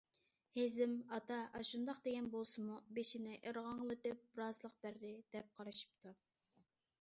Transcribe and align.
«ھېزىم 0.59 0.93
ئاتا 1.17 1.35
ئاشۇنداق 1.59 1.99
دېگەن 2.07 2.29
بولسىمۇ، 2.35 2.77
بېشىنى 2.99 3.37
ئىرغاڭلىتىپ 3.51 4.41
رازىلىق 4.43 4.81
بەردى» 4.87 5.13
دەپ 5.37 5.55
قارىشىپتۇ. 5.61 6.17